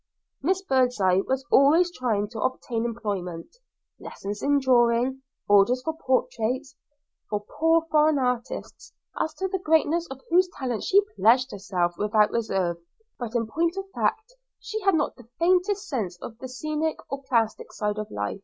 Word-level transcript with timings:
Miss 0.41 0.63
Birdseye 0.63 1.21
was 1.27 1.45
always 1.51 1.91
trying 1.95 2.27
to 2.29 2.41
obtain 2.41 2.85
employment, 2.85 3.57
lessons 3.99 4.41
in 4.41 4.59
drawing, 4.59 5.21
orders 5.47 5.83
for 5.83 5.95
portraits, 5.95 6.75
for 7.29 7.45
poor 7.47 7.85
foreign 7.91 8.17
artists, 8.17 8.93
as 9.19 9.35
to 9.35 9.47
the 9.47 9.59
greatness 9.59 10.07
of 10.09 10.19
whose 10.31 10.49
talent 10.57 10.81
she 10.85 11.01
pledged 11.15 11.51
herself 11.51 11.93
without 11.99 12.31
reserve; 12.31 12.77
but 13.19 13.35
in 13.35 13.45
point 13.45 13.77
of 13.77 13.91
fact 13.93 14.33
she 14.59 14.81
had 14.81 14.95
not 14.95 15.15
the 15.17 15.29
faintest 15.37 15.87
sense 15.87 16.17
of 16.19 16.35
the 16.39 16.47
scenic 16.47 16.97
or 17.11 17.21
plastic 17.21 17.71
side 17.71 17.99
of 17.99 18.09
life. 18.09 18.39